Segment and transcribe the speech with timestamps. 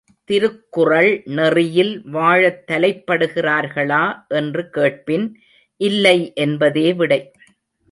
[0.29, 4.01] திருக்குறள் நெறியில் வாழத் தலைப்படுகிறார்களா
[4.33, 5.27] என்று கேட்பின்
[5.81, 7.21] இல்லை என்பதே விடை!